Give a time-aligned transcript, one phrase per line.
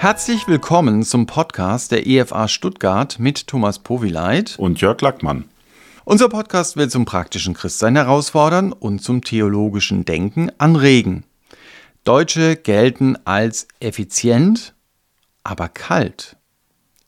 [0.00, 5.46] Herzlich willkommen zum Podcast der EFA Stuttgart mit Thomas Powileit und Jörg Lackmann.
[6.04, 11.24] Unser Podcast will zum praktischen Christsein herausfordern und zum theologischen Denken anregen.
[12.04, 14.72] Deutsche gelten als effizient,
[15.42, 16.36] aber kalt.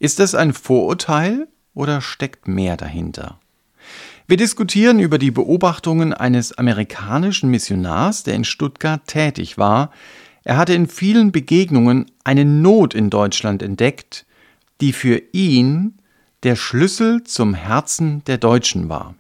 [0.01, 3.39] Ist das ein Vorurteil oder steckt mehr dahinter?
[4.27, 9.93] Wir diskutieren über die Beobachtungen eines amerikanischen Missionars, der in Stuttgart tätig war,
[10.45, 14.27] er hatte in vielen Begegnungen eine Not in Deutschland entdeckt,
[14.81, 15.99] die für ihn
[16.43, 19.15] der Schlüssel zum Herzen der Deutschen war.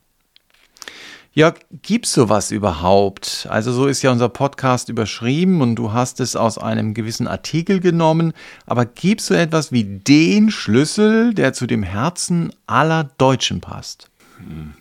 [1.32, 3.46] Jörg, gibt's sowas überhaupt?
[3.48, 7.78] Also so ist ja unser Podcast überschrieben und du hast es aus einem gewissen Artikel
[7.78, 8.32] genommen,
[8.66, 14.10] aber gibt's so etwas wie den Schlüssel, der zu dem Herzen aller Deutschen passt?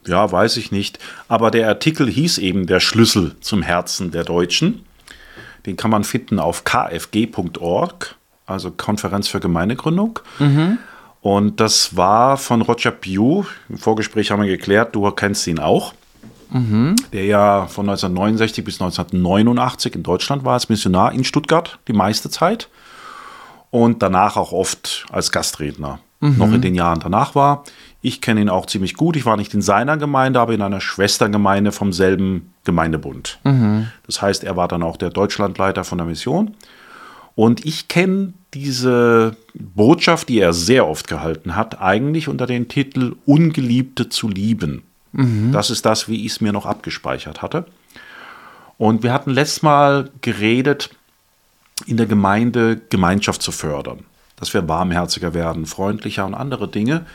[0.07, 4.85] Ja, weiß ich nicht, aber der Artikel hieß eben der Schlüssel zum Herzen der Deutschen.
[5.66, 8.15] Den kann man finden auf kfg.org,
[8.46, 10.20] also Konferenz für Gemeindegründung.
[10.40, 10.77] Mhm.
[11.21, 13.46] Und das war von Roger Pugh.
[13.68, 15.93] Im Vorgespräch haben wir geklärt, du kennst ihn auch.
[16.51, 16.96] Mhm.
[17.13, 22.29] Der ja von 1969 bis 1989 in Deutschland war als Missionar in Stuttgart die meiste
[22.29, 22.70] Zeit.
[23.71, 25.99] Und danach auch oft als Gastredner.
[26.21, 26.38] Mhm.
[26.38, 27.63] Noch in den Jahren danach war.
[28.01, 29.15] Ich kenne ihn auch ziemlich gut.
[29.17, 33.39] Ich war nicht in seiner Gemeinde, aber in einer Schwestergemeinde vom selben Gemeindebund.
[33.43, 33.87] Mhm.
[34.05, 36.55] Das heißt, er war dann auch der Deutschlandleiter von der Mission.
[37.35, 43.15] Und ich kenne diese Botschaft, die er sehr oft gehalten hat, eigentlich unter dem Titel
[43.25, 44.83] Ungeliebte zu lieben.
[45.11, 45.51] Mhm.
[45.51, 47.65] Das ist das, wie ich es mir noch abgespeichert hatte.
[48.77, 50.89] Und wir hatten letztes Mal geredet,
[51.85, 53.99] in der Gemeinde Gemeinschaft zu fördern,
[54.37, 57.05] dass wir warmherziger werden, freundlicher und andere Dinge.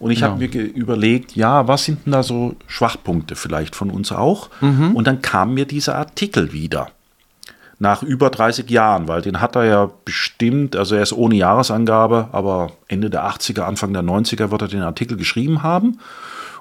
[0.00, 0.28] Und ich ja.
[0.28, 4.48] habe mir überlegt, ja, was sind denn da so Schwachpunkte vielleicht von uns auch?
[4.62, 4.96] Mhm.
[4.96, 6.88] Und dann kam mir dieser Artikel wieder.
[7.78, 12.28] Nach über 30 Jahren, weil den hat er ja bestimmt, also er ist ohne Jahresangabe,
[12.32, 15.98] aber Ende der 80er, Anfang der 90er wird er den Artikel geschrieben haben.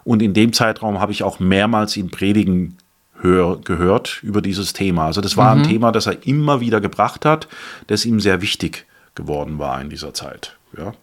[0.04, 2.78] Und in dem Zeitraum habe ich auch mehrmals ihn predigen
[3.22, 5.06] hör, gehört über dieses Thema.
[5.06, 5.62] Also das war mhm.
[5.62, 7.48] ein Thema, das er immer wieder gebracht hat,
[7.88, 10.58] das ihm sehr wichtig geworden war in dieser Zeit.
[10.78, 10.94] Ja.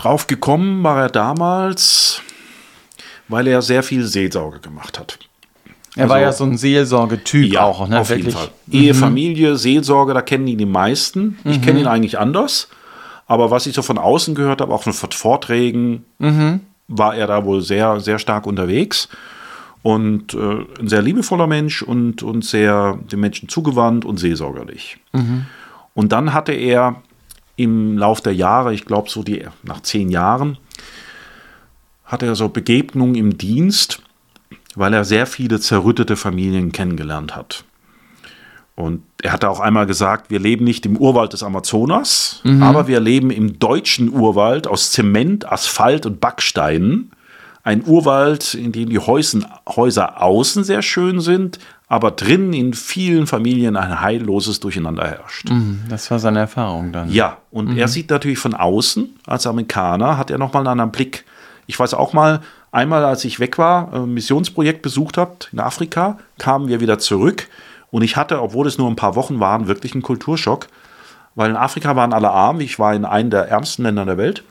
[0.00, 2.22] Drauf gekommen war er damals,
[3.28, 5.18] weil er sehr viel Seelsorge gemacht hat.
[5.94, 8.00] Er also, war ja so ein Seelsorgetyp ja, auch, ne?
[8.00, 8.28] Auf Wirklich.
[8.28, 8.48] jeden Fall.
[8.66, 8.80] Mhm.
[8.80, 11.38] Ehe, Familie, Seelsorge, da kennen ihn die meisten.
[11.44, 11.62] Ich mhm.
[11.62, 12.68] kenne ihn eigentlich anders.
[13.26, 16.60] Aber was ich so von außen gehört habe, auch von Vorträgen, mhm.
[16.88, 19.10] war er da wohl sehr, sehr stark unterwegs.
[19.82, 24.96] Und äh, ein sehr liebevoller Mensch und, und sehr den Menschen zugewandt und seelsorgerlich.
[25.12, 25.44] Mhm.
[25.92, 27.02] Und dann hatte er
[27.60, 30.56] im Lauf der Jahre, ich glaube so die nach zehn Jahren,
[32.04, 34.02] hatte er so Begegnungen im Dienst,
[34.74, 37.64] weil er sehr viele zerrüttete Familien kennengelernt hat.
[38.76, 42.62] Und er hatte auch einmal gesagt, wir leben nicht im Urwald des Amazonas, mhm.
[42.62, 47.10] aber wir leben im deutschen Urwald aus Zement, Asphalt und Backsteinen.
[47.62, 51.58] Ein Urwald, in dem die Häusen, Häuser außen sehr schön sind,
[51.90, 55.50] aber drinnen in vielen Familien ein heilloses Durcheinander herrscht.
[55.50, 57.10] Mhm, das war seine Erfahrung dann.
[57.10, 57.78] Ja, und mhm.
[57.78, 61.24] er sieht natürlich von außen, als Amerikaner, hat er nochmal einen anderen Blick.
[61.66, 66.18] Ich weiß auch mal, einmal als ich weg war, ein Missionsprojekt besucht habe in Afrika,
[66.38, 67.48] kamen wir wieder zurück
[67.90, 70.68] und ich hatte, obwohl es nur ein paar Wochen waren, wirklich einen Kulturschock,
[71.34, 74.44] weil in Afrika waren alle arm, ich war in einem der ärmsten Länder der Welt,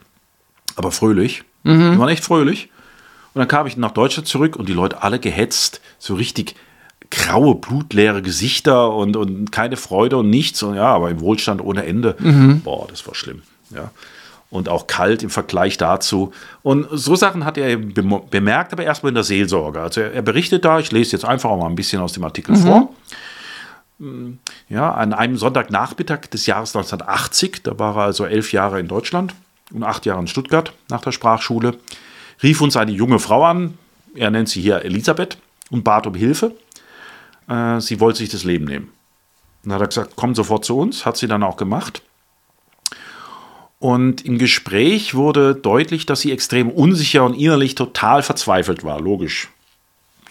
[0.75, 1.45] aber fröhlich.
[1.63, 1.93] Mhm.
[1.93, 2.69] Die waren echt fröhlich.
[3.33, 6.55] Und dann kam ich nach Deutschland zurück und die Leute alle gehetzt, so richtig
[7.11, 10.61] graue, blutleere Gesichter und, und keine Freude und nichts.
[10.63, 12.15] Und ja, aber im Wohlstand ohne Ende.
[12.19, 12.61] Mhm.
[12.61, 13.41] Boah, das war schlimm.
[13.71, 13.91] Ja.
[14.51, 16.31] Und auch kalt im Vergleich dazu.
[16.63, 19.79] Und so Sachen hat er bemerkt, aber erstmal in der Seelsorge.
[19.79, 22.23] Also er, er, berichtet da, ich lese jetzt einfach auch mal ein bisschen aus dem
[22.23, 22.61] Artikel mhm.
[22.61, 22.95] vor.
[24.69, 29.35] Ja, an einem Sonntagnachmittag des Jahres 1980, da war er also elf Jahre in Deutschland
[29.73, 31.75] und acht Jahre in Stuttgart nach der Sprachschule,
[32.41, 33.77] rief uns eine junge Frau an,
[34.15, 35.37] er nennt sie hier Elisabeth,
[35.69, 36.53] und bat um Hilfe
[37.49, 38.89] äh, sie wollte sich das Leben nehmen.
[39.63, 42.01] Dann hat er gesagt, komm sofort zu uns, hat sie dann auch gemacht.
[43.79, 49.49] Und im Gespräch wurde deutlich, dass sie extrem unsicher und innerlich total verzweifelt war, logisch.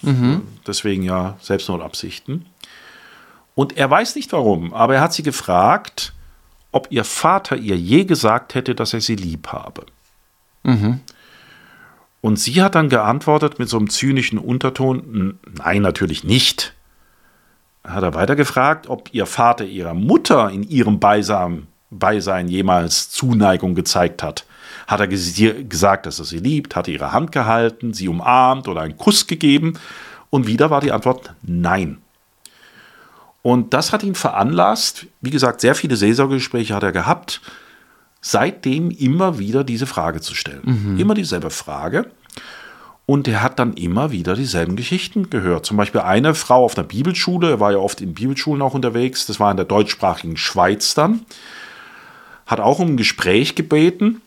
[0.02, 0.42] Mhm.
[0.66, 2.46] Deswegen ja Selbstmordabsichten.
[3.54, 6.12] Und er weiß nicht warum, aber er hat sie gefragt,
[6.70, 9.86] ob ihr Vater ihr je gesagt hätte, dass er sie lieb habe.
[10.62, 11.00] Mhm.
[12.20, 16.74] Und sie hat dann geantwortet mit so einem zynischen Unterton, nein, natürlich nicht
[17.84, 23.74] hat er weiter gefragt, ob ihr Vater ihrer Mutter in ihrem Beisein, Beisein jemals Zuneigung
[23.74, 24.44] gezeigt hat.
[24.86, 28.82] Hat er gesagt, dass er sie liebt, hat er ihre Hand gehalten, sie umarmt oder
[28.82, 29.78] einen Kuss gegeben?
[30.30, 31.98] Und wieder war die Antwort nein.
[33.42, 37.40] Und das hat ihn veranlasst, wie gesagt, sehr viele Seelsorgegespräche hat er gehabt,
[38.20, 40.62] seitdem immer wieder diese Frage zu stellen.
[40.64, 41.00] Mhm.
[41.00, 42.10] Immer dieselbe Frage.
[43.10, 45.64] Und er hat dann immer wieder dieselben Geschichten gehört.
[45.64, 49.24] Zum Beispiel eine Frau auf einer Bibelschule, er war ja oft in Bibelschulen auch unterwegs,
[49.24, 51.24] das war in der deutschsprachigen Schweiz dann,
[52.44, 54.20] hat auch um ein Gespräch gebeten,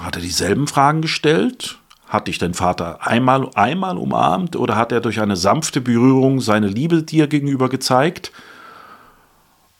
[0.00, 1.78] hat er dieselben Fragen gestellt.
[2.08, 6.66] Hat dich dein Vater einmal, einmal umarmt oder hat er durch eine sanfte Berührung seine
[6.66, 8.32] Liebe dir gegenüber gezeigt?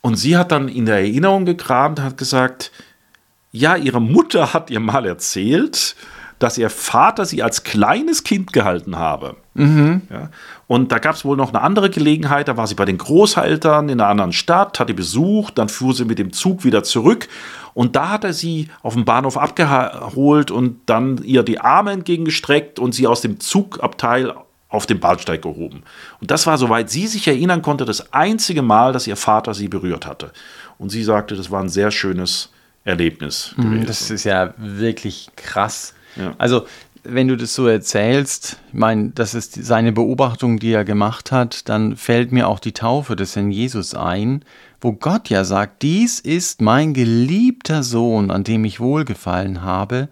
[0.01, 2.71] Und sie hat dann in der Erinnerung gekramt, hat gesagt,
[3.51, 5.97] ja, ihre Mutter hat ihr mal erzählt,
[6.43, 9.37] dass ihr Vater sie als kleines Kind gehalten habe.
[9.55, 10.03] Mhm.
[10.11, 10.31] Ja,
[10.67, 13.89] und da gab es wohl noch eine andere Gelegenheit, da war sie bei den Großeltern
[13.89, 17.29] in einer anderen Stadt, hat die besucht, dann fuhr sie mit dem Zug wieder zurück
[17.75, 22.79] und da hat er sie auf dem Bahnhof abgeholt und dann ihr die Arme entgegengestreckt
[22.79, 24.35] und sie aus dem Zugabteil
[24.69, 25.83] auf den Bahnsteig gehoben.
[26.21, 29.69] Und das war, soweit sie sich erinnern konnte, das einzige Mal, dass ihr Vater sie
[29.69, 30.33] berührt hatte.
[30.79, 32.49] Und sie sagte, das war ein sehr schönes
[32.85, 33.55] Erlebnis.
[33.57, 33.87] Mhm, gewesen.
[33.87, 35.95] Das ist ja wirklich krass.
[36.39, 36.67] Also,
[37.05, 41.69] wenn du das so erzählst, ich meine, das ist seine Beobachtung, die er gemacht hat,
[41.69, 44.45] dann fällt mir auch die Taufe des Herrn Jesus ein,
[44.81, 50.09] wo Gott ja sagt, dies ist mein geliebter Sohn, an dem ich wohlgefallen habe.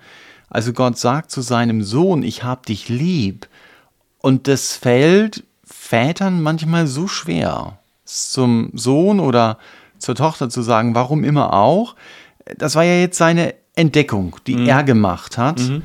[0.48, 3.48] Also Gott sagt zu seinem Sohn, ich hab dich lieb.
[4.18, 9.58] Und das fällt Vätern manchmal so schwer, zum Sohn oder
[9.98, 11.94] zur Tochter zu sagen, warum immer auch,
[12.56, 14.66] das war ja jetzt seine Entdeckung, die mhm.
[14.66, 15.60] er gemacht hat.
[15.60, 15.82] Mhm.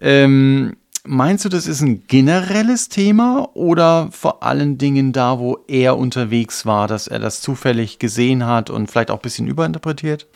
[0.00, 5.96] Ähm, meinst du, das ist ein generelles Thema oder vor allen Dingen da, wo er
[5.96, 10.26] unterwegs war, dass er das zufällig gesehen hat und vielleicht auch ein bisschen überinterpretiert?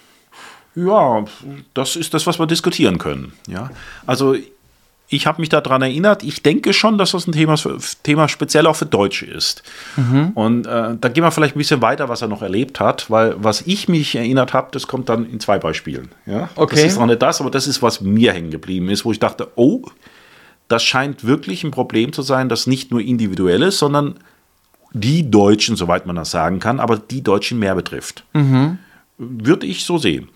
[0.74, 1.24] Ja,
[1.72, 3.32] das ist das, was wir diskutieren können.
[3.46, 3.70] Ja,
[4.06, 4.34] also
[5.08, 7.56] ich habe mich daran erinnert, ich denke schon, dass das ein Thema,
[8.02, 9.62] Thema speziell auch für Deutsche ist.
[9.96, 10.30] Mhm.
[10.34, 13.34] Und äh, da gehen wir vielleicht ein bisschen weiter, was er noch erlebt hat, weil
[13.36, 16.10] was ich mich erinnert habe, das kommt dann in zwei Beispielen.
[16.26, 16.48] Ja?
[16.56, 16.76] Okay.
[16.76, 19.20] Das ist noch nicht das, aber das ist, was mir hängen geblieben ist, wo ich
[19.20, 19.82] dachte, oh,
[20.68, 24.14] das scheint wirklich ein Problem zu sein, das nicht nur individuell ist, sondern
[24.92, 28.24] die Deutschen, soweit man das sagen kann, aber die Deutschen mehr betrifft.
[28.32, 28.78] Mhm.
[29.18, 30.28] Würde ich so sehen.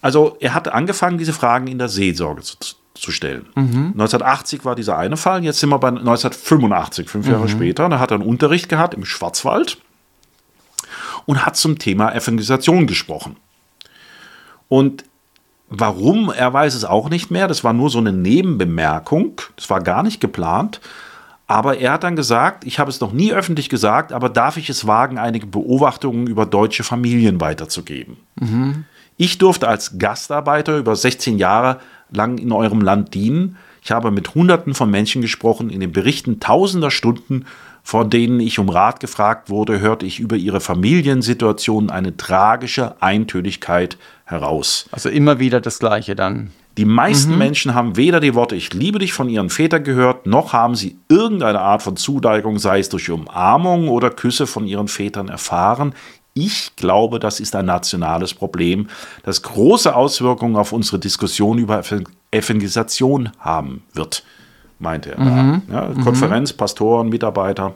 [0.00, 2.56] Also er hat angefangen, diese Fragen in der Seelsorge zu,
[3.00, 3.46] zu stellen.
[3.54, 3.92] Mhm.
[3.92, 7.48] 1980 war dieser eine Fall, jetzt sind wir bei 1985, fünf Jahre mhm.
[7.48, 7.88] später.
[7.88, 9.78] Da hat er einen Unterricht gehabt im Schwarzwald
[11.26, 13.36] und hat zum Thema Evangelisation gesprochen.
[14.68, 15.04] Und
[15.68, 17.48] warum, er weiß es auch nicht mehr.
[17.48, 19.40] Das war nur so eine Nebenbemerkung.
[19.56, 20.80] Das war gar nicht geplant.
[21.46, 24.70] Aber er hat dann gesagt, ich habe es noch nie öffentlich gesagt, aber darf ich
[24.70, 28.18] es wagen, einige Beobachtungen über deutsche Familien weiterzugeben?
[28.36, 28.84] Mhm.
[29.16, 33.56] Ich durfte als Gastarbeiter über 16 Jahre lang in eurem Land dienen.
[33.82, 37.46] Ich habe mit Hunderten von Menschen gesprochen, in den Berichten tausender Stunden,
[37.82, 43.96] von denen ich um Rat gefragt wurde, hörte ich über ihre Familiensituation eine tragische Eintönigkeit
[44.26, 44.86] heraus.
[44.92, 46.50] Also immer wieder das Gleiche dann.
[46.76, 47.38] Die meisten mhm.
[47.38, 50.96] Menschen haben weder die Worte Ich liebe dich von ihren Vätern gehört, noch haben sie
[51.08, 55.94] irgendeine Art von Zuneigung, sei es durch Umarmung oder Küsse von ihren Vätern erfahren.
[56.34, 58.88] Ich glaube, das ist ein nationales Problem,
[59.24, 61.82] das große Auswirkungen auf unsere Diskussion über
[62.30, 64.22] Evangelisation haben wird,
[64.78, 65.20] meinte er.
[65.20, 65.62] Mhm.
[65.70, 67.74] Ja, Konferenz, Pastoren, Mitarbeiter.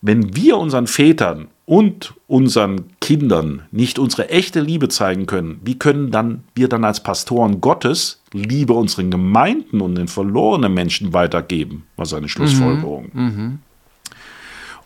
[0.00, 6.10] Wenn wir unseren Vätern und unseren Kindern nicht unsere echte Liebe zeigen können, wie können
[6.10, 11.84] dann wir dann als Pastoren Gottes Liebe unseren Gemeinden und den verlorenen Menschen weitergeben?
[11.96, 13.10] War seine Schlussfolgerung.
[13.12, 13.22] Mhm.
[13.22, 13.58] Mhm.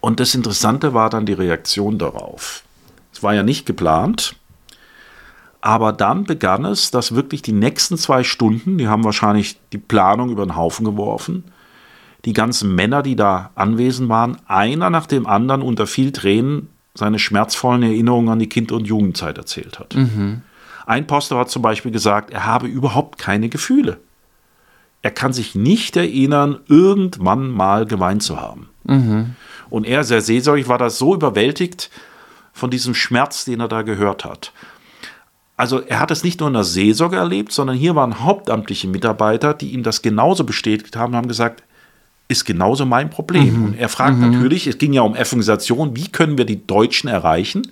[0.03, 2.65] Und das Interessante war dann die Reaktion darauf.
[3.13, 4.35] Es war ja nicht geplant,
[5.61, 10.31] aber dann begann es, dass wirklich die nächsten zwei Stunden, die haben wahrscheinlich die Planung
[10.31, 11.45] über den Haufen geworfen,
[12.25, 17.21] die ganzen Männer, die da anwesend waren, einer nach dem anderen unter viel Tränen seine
[17.21, 19.95] schmerzvollen Erinnerungen an die Kind- und Jugendzeit erzählt hat.
[19.95, 20.43] Mhm.
[20.85, 23.99] Ein Poster hat zum Beispiel gesagt, er habe überhaupt keine Gefühle.
[25.01, 28.69] Er kann sich nicht erinnern, irgendwann mal geweint zu haben.
[28.85, 29.37] Mhm.
[29.71, 31.91] Und er, sehr seelsorglich, war da so überwältigt
[32.53, 34.53] von diesem Schmerz, den er da gehört hat.
[35.57, 39.55] Also er hat es nicht nur in der Seelsorge erlebt, sondern hier waren hauptamtliche Mitarbeiter,
[39.55, 41.63] die ihm das genauso bestätigt haben, haben gesagt,
[42.29, 43.59] ist genauso mein Problem.
[43.59, 43.65] Mhm.
[43.65, 44.31] Und er fragt mhm.
[44.31, 47.63] natürlich, es ging ja um Evangelisation, wie können wir die Deutschen erreichen?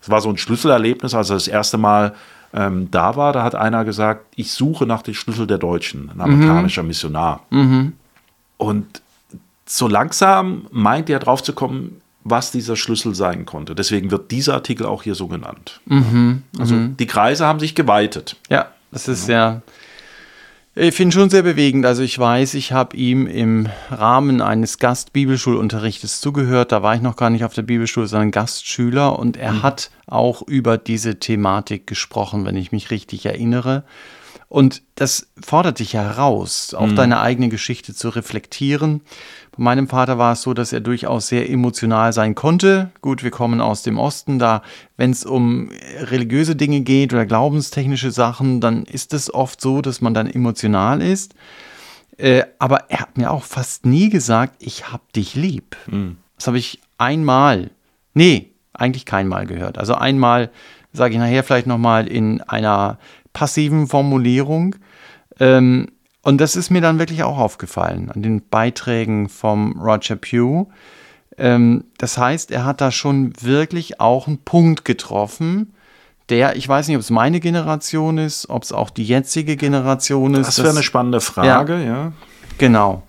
[0.00, 2.14] Das war so ein Schlüsselerlebnis, als er das erste Mal
[2.52, 6.20] ähm, da war, da hat einer gesagt, ich suche nach dem Schlüssel der Deutschen, ein
[6.20, 6.88] amerikanischer mhm.
[6.88, 7.40] Missionar.
[7.50, 7.92] Mhm.
[8.56, 9.02] Und
[9.68, 13.74] so langsam meint er drauf zu kommen, was dieser Schlüssel sein konnte.
[13.74, 15.80] Deswegen wird dieser Artikel auch hier so genannt.
[15.86, 16.96] Mhm, also mhm.
[16.96, 18.36] die Kreise haben sich geweitet.
[18.48, 19.62] Ja, das ist ja.
[20.74, 21.84] Ich finde schon sehr bewegend.
[21.86, 26.70] Also ich weiß, ich habe ihm im Rahmen eines Gastbibelschulunterrichtes zugehört.
[26.70, 29.18] Da war ich noch gar nicht auf der Bibelschule, sondern Gastschüler.
[29.18, 29.62] Und er mhm.
[29.64, 33.82] hat auch über diese Thematik gesprochen, wenn ich mich richtig erinnere.
[34.48, 36.96] Und das fordert dich ja heraus, auch mhm.
[36.96, 39.02] deine eigene Geschichte zu reflektieren.
[39.56, 42.90] Bei meinem Vater war es so, dass er durchaus sehr emotional sein konnte.
[43.02, 44.62] Gut, wir kommen aus dem Osten, da,
[44.96, 50.00] wenn es um religiöse Dinge geht oder glaubenstechnische Sachen, dann ist es oft so, dass
[50.00, 51.34] man dann emotional ist.
[52.16, 55.76] Äh, aber er hat mir auch fast nie gesagt, ich hab dich lieb.
[55.86, 56.16] Mhm.
[56.36, 57.70] Das habe ich einmal,
[58.14, 59.76] nee, eigentlich keinmal gehört.
[59.76, 60.50] Also einmal
[60.92, 62.98] sage ich nachher vielleicht nochmal in einer
[63.32, 64.76] passiven Formulierung.
[65.40, 65.88] Ähm,
[66.22, 70.68] und das ist mir dann wirklich auch aufgefallen an den Beiträgen vom Roger Pugh.
[71.38, 75.72] Ähm, das heißt, er hat da schon wirklich auch einen Punkt getroffen,
[76.28, 80.34] der, ich weiß nicht, ob es meine Generation ist, ob es auch die jetzige Generation
[80.34, 80.46] ist.
[80.46, 81.86] Das wäre eine spannende Frage, ja.
[81.86, 82.12] ja.
[82.58, 83.02] Genau.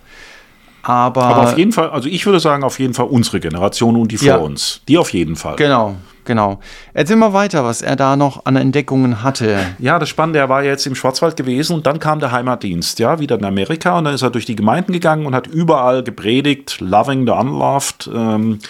[0.82, 4.12] Aber, Aber auf jeden Fall, also ich würde sagen, auf jeden Fall unsere Generation und
[4.12, 4.36] die vor ja.
[4.36, 4.80] uns.
[4.88, 5.56] Die auf jeden Fall.
[5.56, 6.60] Genau, Genau.
[6.92, 9.58] Erzähl mal weiter, was er da noch an Entdeckungen hatte.
[9.78, 13.18] Ja, das Spannende, er war jetzt im Schwarzwald gewesen und dann kam der Heimatdienst, ja,
[13.18, 16.80] wieder in Amerika und dann ist er durch die Gemeinden gegangen und hat überall gepredigt,
[16.80, 18.60] loving the unloved, ähm,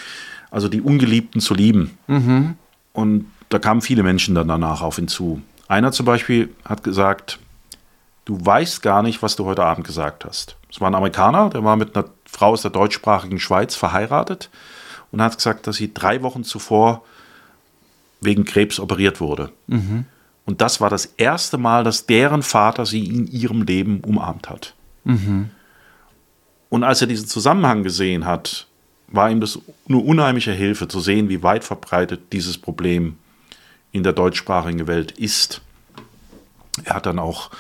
[0.51, 1.99] also die Ungeliebten zu lieben.
[2.07, 2.55] Mhm.
[2.93, 5.43] Und da kamen viele Menschen dann danach auf ihn zu.
[5.69, 7.39] Einer zum Beispiel hat gesagt,
[8.25, 10.57] du weißt gar nicht, was du heute Abend gesagt hast.
[10.71, 14.51] Es war ein Amerikaner, der war mit einer Frau aus der deutschsprachigen Schweiz verheiratet
[15.11, 17.03] und hat gesagt, dass sie drei Wochen zuvor
[18.21, 19.51] wegen Krebs operiert wurde.
[19.67, 20.05] Mhm.
[20.45, 24.75] Und das war das erste Mal, dass deren Vater sie in ihrem Leben umarmt hat.
[25.05, 25.51] Mhm.
[26.69, 28.67] Und als er diesen Zusammenhang gesehen hat,
[29.09, 29.59] war ihm das
[29.89, 33.17] eine unheimliche Hilfe zu sehen, wie weit verbreitet dieses Problem
[33.93, 35.63] in der deutschsprachigen Welt ist.
[36.85, 37.51] Er hat dann auch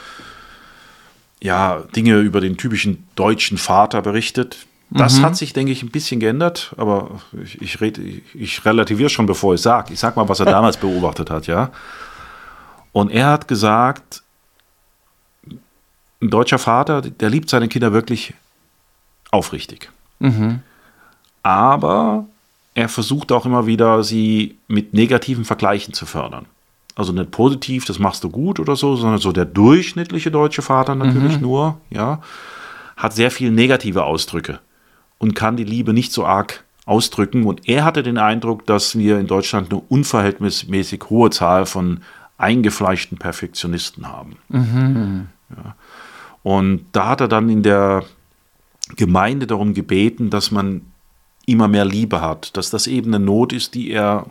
[1.40, 5.22] ja, Dinge über den typischen deutschen Vater berichtet, das mhm.
[5.22, 7.98] hat sich, denke ich, ein bisschen geändert, aber ich, ich, red,
[8.34, 9.92] ich relativiere schon, bevor ich sage.
[9.92, 11.70] Ich sage mal, was er damals beobachtet hat, ja.
[12.92, 14.22] Und er hat gesagt,
[16.20, 18.34] ein deutscher Vater, der liebt seine Kinder wirklich
[19.30, 19.90] aufrichtig.
[20.18, 20.60] Mhm.
[21.44, 22.26] Aber
[22.74, 26.46] er versucht auch immer wieder, sie mit negativen Vergleichen zu fördern.
[27.00, 30.94] Also nicht positiv, das machst du gut oder so, sondern so der durchschnittliche deutsche Vater
[30.94, 31.40] natürlich mhm.
[31.40, 32.20] nur, ja,
[32.94, 34.60] hat sehr viele negative Ausdrücke
[35.16, 37.44] und kann die Liebe nicht so arg ausdrücken.
[37.44, 42.02] Und er hatte den Eindruck, dass wir in Deutschland eine unverhältnismäßig hohe Zahl von
[42.36, 44.36] eingefleischten Perfektionisten haben.
[44.50, 45.28] Mhm.
[45.56, 45.74] Ja.
[46.42, 48.04] Und da hat er dann in der
[48.96, 50.82] Gemeinde darum gebeten, dass man
[51.46, 54.26] immer mehr Liebe hat, dass das eben eine Not ist, die er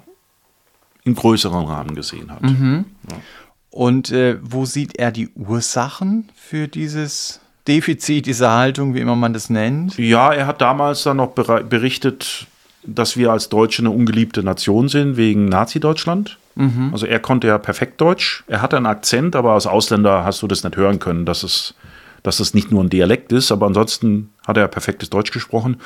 [1.04, 2.42] im größeren Rahmen gesehen hat.
[2.42, 2.86] Mhm.
[3.10, 3.18] Ja.
[3.72, 9.34] Und äh, wo sieht er die Ursachen für dieses Defizit dieser Haltung, wie immer man
[9.34, 9.98] das nennt?
[9.98, 12.48] Ja, er hat damals dann noch berichtet,
[12.84, 16.38] dass wir als Deutsche eine ungeliebte Nation sind wegen Nazi-Deutschland.
[16.56, 16.90] Mhm.
[16.92, 18.44] Also er konnte ja perfekt Deutsch.
[18.48, 21.76] Er hatte einen Akzent, aber als Ausländer hast du das nicht hören können, dass es,
[22.24, 25.78] dass es nicht nur ein Dialekt ist, aber ansonsten hat er perfektes Deutsch gesprochen.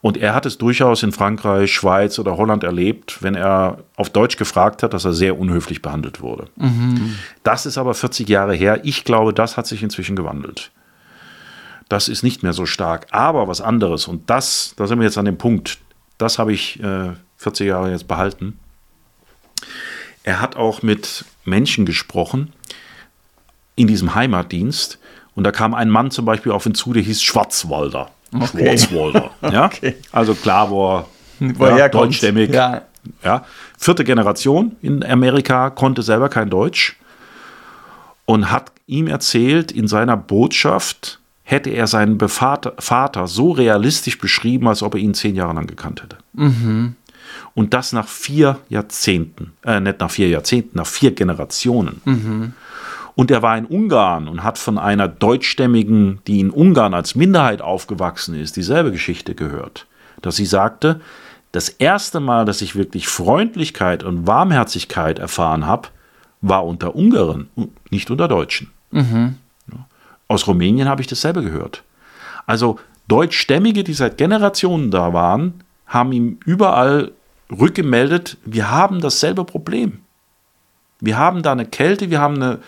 [0.00, 4.36] Und er hat es durchaus in Frankreich, Schweiz oder Holland erlebt, wenn er auf Deutsch
[4.36, 6.48] gefragt hat, dass er sehr unhöflich behandelt wurde.
[6.56, 7.16] Mhm.
[7.44, 8.80] Das ist aber 40 Jahre her.
[8.82, 10.72] Ich glaube, das hat sich inzwischen gewandelt.
[11.88, 13.06] Das ist nicht mehr so stark.
[13.12, 15.78] Aber was anderes, und das, da sind wir jetzt an dem Punkt,
[16.18, 18.58] das habe ich äh, 40 Jahre jetzt behalten.
[20.24, 22.52] Er hat auch mit Menschen gesprochen
[23.76, 24.98] in diesem Heimatdienst.
[25.36, 28.10] Und da kam ein Mann zum Beispiel auf ihn zu, der hieß Schwarzwalder.
[28.34, 28.76] Okay.
[28.76, 29.30] Schwarzwalder.
[29.52, 29.66] Ja?
[29.66, 29.94] Okay.
[30.10, 31.04] Also klar, wo
[31.40, 32.52] er ja, deutschstämmig.
[32.52, 32.82] Ja.
[33.22, 33.44] ja.
[33.78, 36.96] Vierte Generation in Amerika, konnte selber kein Deutsch
[38.24, 44.82] und hat ihm erzählt in seiner Botschaft, hätte er seinen Vater so realistisch beschrieben, als
[44.82, 46.16] ob er ihn zehn Jahre lang gekannt hätte.
[46.32, 46.96] Mhm.
[47.54, 52.00] Und das nach vier Jahrzehnten, äh, nicht nach vier Jahrzehnten, nach vier Generationen.
[52.04, 52.52] Mhm.
[53.16, 57.62] Und er war in Ungarn und hat von einer Deutschstämmigen, die in Ungarn als Minderheit
[57.62, 59.86] aufgewachsen ist, dieselbe Geschichte gehört.
[60.22, 61.00] Dass sie sagte,
[61.50, 65.88] das erste Mal, dass ich wirklich Freundlichkeit und Warmherzigkeit erfahren habe,
[66.42, 67.48] war unter Ungarn,
[67.90, 68.70] nicht unter Deutschen.
[68.90, 69.36] Mhm.
[70.28, 71.82] Aus Rumänien habe ich dasselbe gehört.
[72.46, 77.12] Also Deutschstämmige, die seit Generationen da waren, haben ihm überall
[77.50, 80.00] rückgemeldet, wir haben dasselbe Problem.
[81.00, 82.58] Wir haben da eine Kälte, wir haben eine,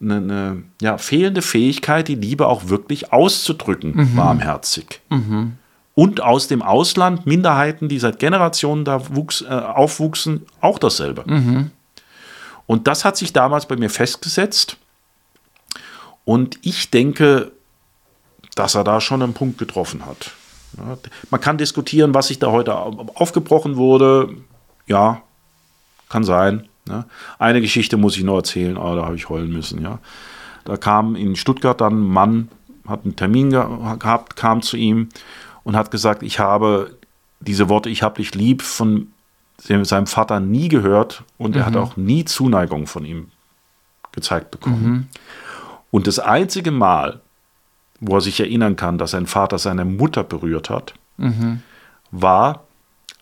[0.00, 4.16] eine, eine ja, fehlende Fähigkeit, die Liebe auch wirklich auszudrücken, mhm.
[4.16, 5.00] warmherzig.
[5.10, 5.56] Mhm.
[5.94, 11.24] Und aus dem Ausland Minderheiten, die seit Generationen da wuchs, äh, aufwuchsen, auch dasselbe.
[11.26, 11.70] Mhm.
[12.66, 14.76] Und das hat sich damals bei mir festgesetzt.
[16.24, 17.50] Und ich denke,
[18.54, 20.32] dass er da schon einen Punkt getroffen hat.
[20.76, 20.98] Ja,
[21.30, 24.28] man kann diskutieren, was sich da heute aufgebrochen wurde.
[24.86, 25.22] Ja,
[26.08, 26.67] kann sein.
[26.88, 27.06] Ja.
[27.38, 29.82] Eine Geschichte muss ich noch erzählen, aber da habe ich heulen müssen.
[29.82, 29.98] Ja.
[30.64, 32.48] Da kam in Stuttgart dann ein Mann,
[32.86, 35.08] hat einen Termin gehabt, kam zu ihm
[35.64, 36.96] und hat gesagt, ich habe
[37.40, 39.08] diese Worte, ich habe dich lieb, von
[39.60, 41.60] seinem Vater nie gehört und mhm.
[41.60, 41.80] er hat mhm.
[41.80, 43.28] auch nie Zuneigung von ihm
[44.12, 44.82] gezeigt bekommen.
[44.82, 45.06] Mhm.
[45.90, 47.20] Und das einzige Mal,
[48.00, 51.62] wo er sich erinnern kann, dass sein Vater seine Mutter berührt hat, mhm.
[52.10, 52.64] war,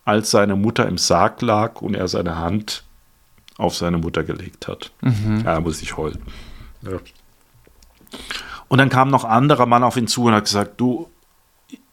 [0.05, 2.83] als seine Mutter im Sarg lag und er seine Hand
[3.57, 4.91] auf seine Mutter gelegt hat.
[5.01, 5.43] Mhm.
[5.45, 6.21] Ja, da muss ich heulen.
[6.81, 6.99] Ja.
[8.67, 11.09] Und dann kam noch ein anderer Mann auf ihn zu und hat gesagt, du,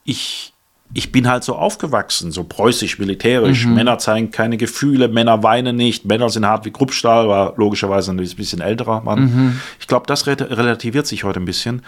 [0.05, 0.53] ich,
[0.93, 3.65] ich bin halt so aufgewachsen, so preußisch, militärisch.
[3.65, 3.75] Mhm.
[3.75, 8.17] Männer zeigen keine Gefühle, Männer weinen nicht, Männer sind hart wie Kruppstahl, war logischerweise ein
[8.17, 9.21] bisschen älterer Mann.
[9.21, 9.61] Mhm.
[9.81, 11.83] Ich glaube, das relativiert sich heute ein bisschen.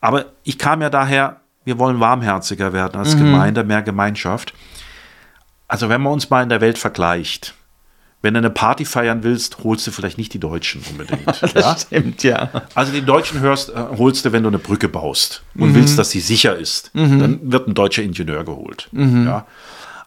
[0.00, 3.20] Aber ich kam ja daher, wir wollen warmherziger werden als mhm.
[3.20, 4.54] Gemeinde, mehr Gemeinschaft.
[5.68, 7.54] Also wenn man uns mal in der Welt vergleicht,
[8.22, 11.26] wenn du eine Party feiern willst, holst du vielleicht nicht die Deutschen unbedingt.
[11.40, 11.76] das ja?
[11.76, 12.50] stimmt, ja.
[12.74, 15.74] Also die Deutschen hörst, äh, holst du, wenn du eine Brücke baust und mhm.
[15.76, 16.94] willst, dass sie sicher ist.
[16.94, 17.18] Mhm.
[17.18, 18.88] Dann wird ein deutscher Ingenieur geholt.
[18.92, 19.26] Mhm.
[19.26, 19.46] Ja?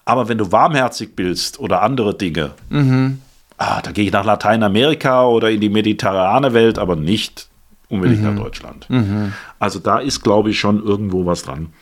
[0.05, 3.19] Aber wenn du warmherzig bist oder andere Dinge, mhm.
[3.57, 7.47] ah, da gehe ich nach Lateinamerika oder in die mediterrane Welt, aber nicht
[7.89, 8.37] unbedingt nach mhm.
[8.37, 8.89] Deutschland.
[8.89, 9.33] Mhm.
[9.57, 11.73] Also da ist, glaube ich, schon irgendwo was dran.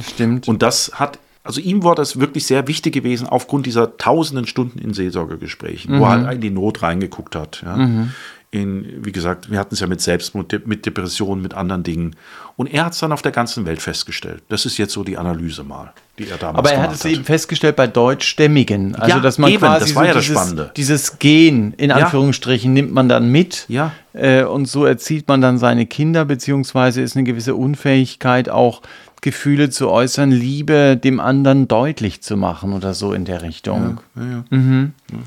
[0.00, 0.48] Stimmt.
[0.48, 4.78] Und das hat also ihm war das wirklich sehr wichtig gewesen, aufgrund dieser tausenden Stunden
[4.78, 6.00] in Seelsorgegesprächen, mhm.
[6.00, 7.62] wo er halt in die Not reingeguckt hat.
[7.64, 7.76] Ja.
[7.76, 8.12] Mhm.
[8.54, 12.16] In, wie gesagt, wir hatten es ja mit Selbstmord, mit Depressionen, mit anderen Dingen.
[12.56, 14.42] Und er hat es dann auf der ganzen Welt festgestellt.
[14.50, 17.10] Das ist jetzt so die Analyse mal, die er damals Aber er hat es hat.
[17.10, 18.94] eben festgestellt bei Deutschstämmigen.
[18.94, 20.70] Also, ja, dass man eben, quasi das war so ja das dieses, Spannende.
[20.76, 23.64] Dieses Gen, in Anführungsstrichen, nimmt man dann mit.
[23.68, 23.92] Ja.
[24.12, 28.82] Äh, und so erzieht man dann seine Kinder, beziehungsweise ist eine gewisse Unfähigkeit auch
[29.22, 34.00] Gefühle zu äußern, Liebe dem anderen deutlich zu machen oder so in der Richtung.
[34.14, 34.92] Ja, ja, mhm.
[35.10, 35.18] ja.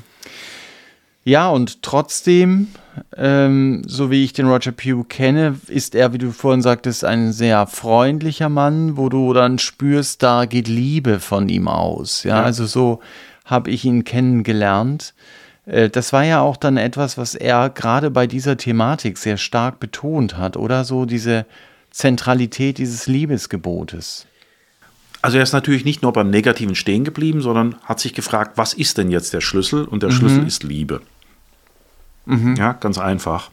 [1.24, 2.68] ja und trotzdem,
[3.16, 7.32] ähm, so wie ich den Roger Pugh kenne, ist er, wie du vorhin sagtest, ein
[7.32, 12.22] sehr freundlicher Mann, wo du dann spürst, da geht Liebe von ihm aus.
[12.22, 13.00] Ja, also so
[13.44, 15.14] habe ich ihn kennengelernt.
[15.66, 19.80] Äh, das war ja auch dann etwas, was er gerade bei dieser Thematik sehr stark
[19.80, 21.46] betont hat, oder so diese
[21.96, 24.26] Zentralität dieses Liebesgebotes?
[25.22, 28.74] Also er ist natürlich nicht nur beim Negativen stehen geblieben, sondern hat sich gefragt, was
[28.74, 29.84] ist denn jetzt der Schlüssel?
[29.86, 30.14] Und der mhm.
[30.14, 31.00] Schlüssel ist Liebe.
[32.26, 32.56] Mhm.
[32.56, 33.50] Ja, ganz einfach.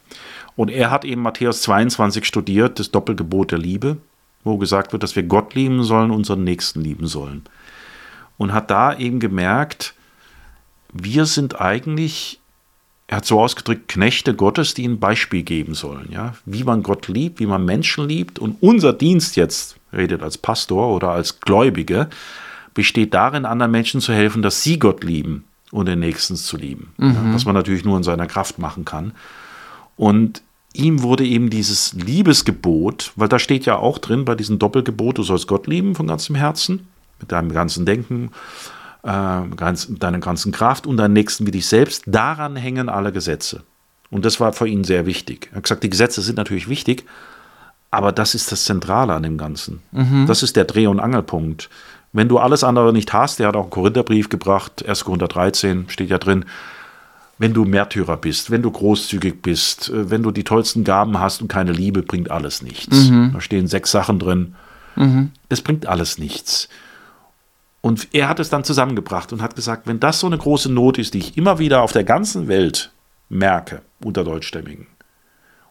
[0.56, 3.98] Und er hat eben Matthäus 22 studiert, das Doppelgebot der Liebe,
[4.44, 7.44] wo gesagt wird, dass wir Gott lieben sollen, unseren Nächsten lieben sollen.
[8.38, 9.94] Und hat da eben gemerkt,
[10.92, 12.40] wir sind eigentlich
[13.08, 17.10] er hat so ausgedrückt, Knechte Gottes, die ein Beispiel geben sollen, ja, wie man Gott
[17.10, 18.40] liebt, wie man Menschen liebt.
[18.40, 22.10] Und unser Dienst jetzt, redet als Pastor oder als Gläubige,
[22.74, 26.94] besteht darin, anderen Menschen zu helfen, dass sie Gott lieben und den Nächsten zu lieben.
[26.98, 27.14] Mhm.
[27.14, 29.14] Ja, was man natürlich nur in seiner Kraft machen kann.
[29.96, 35.18] Und ihm wurde eben dieses Liebesgebot, weil da steht ja auch drin bei diesem Doppelgebot,
[35.18, 36.88] du sollst Gott lieben von ganzem Herzen,
[37.20, 38.30] mit deinem ganzen Denken,
[39.02, 42.04] äh, ganz, deiner ganzen Kraft und deinen Nächsten wie dich selbst.
[42.06, 43.64] Daran hängen alle Gesetze.
[44.12, 45.50] Und das war für ihn sehr wichtig.
[45.52, 47.04] Er hat gesagt, die Gesetze sind natürlich wichtig,
[47.90, 49.82] aber das ist das Zentrale an dem Ganzen.
[49.92, 50.28] Mhm.
[50.28, 51.70] Das ist der Dreh- und Angelpunkt.
[52.14, 55.04] Wenn du alles andere nicht hast, der hat auch einen Korintherbrief gebracht, 1.
[55.04, 56.46] Korinther 13 steht ja drin,
[57.40, 61.42] wenn du Märtyrer bist, wenn du großzügig bist, äh, wenn du die tollsten Gaben hast
[61.42, 63.10] und keine Liebe, bringt alles nichts.
[63.10, 63.32] Mhm.
[63.34, 64.56] Da stehen sechs Sachen drin.
[64.96, 65.32] Mhm.
[65.50, 66.70] Es bringt alles nichts.
[67.82, 71.00] Und er hat es dann zusammengebracht und hat gesagt, wenn das so eine große Not
[71.00, 72.92] ist, die ich immer wieder auf der ganzen Welt
[73.28, 74.88] merke unter Deutschstämmigen,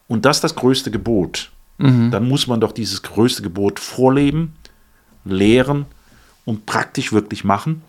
[0.07, 2.11] und das das größte Gebot, mhm.
[2.11, 4.53] dann muss man doch dieses größte Gebot vorleben,
[5.25, 5.85] lehren
[6.45, 7.81] und praktisch wirklich machen.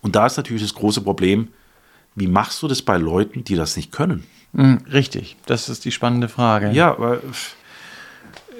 [0.00, 1.48] Und da ist natürlich das große Problem,
[2.14, 4.24] wie machst du das bei Leuten, die das nicht können?
[4.52, 6.70] Mhm, richtig, das ist die spannende Frage.
[6.70, 7.20] Ja, weil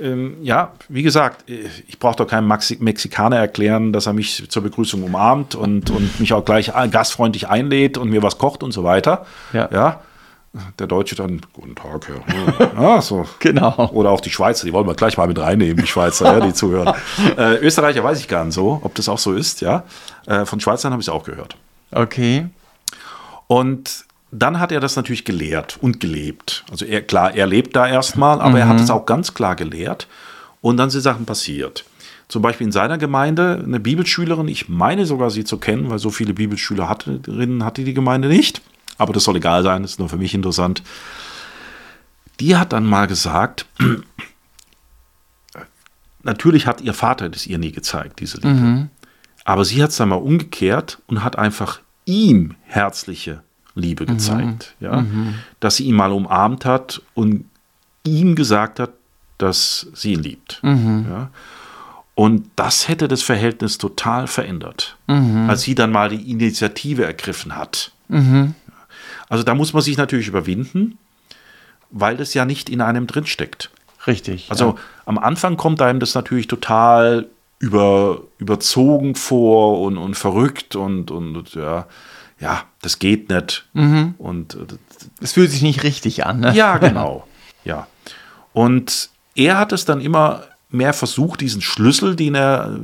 [0.00, 4.62] ähm, ja, wie gesagt, ich brauche doch keinem Maxi Mexikaner erklären, dass er mich zur
[4.62, 8.82] Begrüßung umarmt und, und mich auch gleich gastfreundlich einlädt und mir was kocht und so
[8.82, 9.26] weiter.
[9.52, 9.68] Ja.
[9.72, 10.00] ja?
[10.78, 12.80] Der Deutsche dann, guten Tag, Herr.
[12.80, 13.26] Ja, so.
[13.40, 13.90] Genau.
[13.92, 16.52] Oder auch die Schweizer, die wollen wir gleich mal mit reinnehmen, die Schweizer, ja, die
[16.54, 16.94] zuhören.
[17.36, 19.82] Äh, Österreicher weiß ich gar nicht so, ob das auch so ist, ja.
[20.26, 21.56] Äh, von Schweizern habe ich es auch gehört.
[21.90, 22.46] Okay.
[23.48, 26.64] Und dann hat er das natürlich gelehrt und gelebt.
[26.70, 28.56] Also er, klar, er lebt da erstmal, aber mhm.
[28.56, 30.06] er hat es auch ganz klar gelehrt.
[30.60, 31.84] Und dann sind Sachen passiert.
[32.28, 36.10] Zum Beispiel in seiner Gemeinde eine Bibelschülerin, ich meine sogar sie zu kennen, weil so
[36.10, 37.20] viele Bibelschüler hatte,
[37.60, 38.62] hatte die Gemeinde nicht.
[38.98, 40.82] Aber das soll egal sein, das ist nur für mich interessant.
[42.40, 43.66] die hat dann mal gesagt,
[46.22, 48.48] natürlich hat ihr Vater das ihr nie gezeigt, diese Liebe.
[48.48, 48.90] Mhm.
[49.44, 53.42] Aber sie hat es dann mal umgekehrt und hat einfach ihm herzliche
[53.74, 54.08] Liebe mhm.
[54.08, 54.74] gezeigt.
[54.80, 54.86] Mhm.
[54.86, 55.00] Ja?
[55.00, 55.34] Mhm.
[55.60, 57.44] Dass sie ihn mal umarmt hat und
[58.04, 58.90] ihm gesagt hat,
[59.38, 60.60] dass sie ihn liebt.
[60.62, 61.06] Mhm.
[61.08, 61.30] Ja?
[62.14, 65.50] Und das hätte das Verhältnis total verändert, mhm.
[65.50, 67.92] als sie dann mal die Initiative ergriffen hat.
[68.08, 68.54] Mhm.
[69.34, 70.96] Also da muss man sich natürlich überwinden,
[71.90, 73.68] weil das ja nicht in einem drinsteckt.
[74.06, 74.46] Richtig.
[74.48, 74.74] Also ja.
[75.06, 77.26] am Anfang kommt einem das natürlich total
[77.58, 81.88] über, überzogen vor und, und verrückt und, und ja,
[82.38, 83.66] ja, das geht nicht.
[83.72, 84.14] Mhm.
[84.18, 84.76] Und äh,
[85.20, 86.38] es fühlt sich nicht richtig an.
[86.38, 86.54] Ne?
[86.54, 87.26] Ja, genau.
[87.64, 87.88] ja.
[88.52, 92.78] Und er hat es dann immer mehr versucht, diesen Schlüssel, den er,